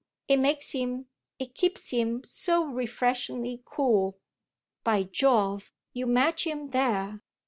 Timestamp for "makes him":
0.37-1.09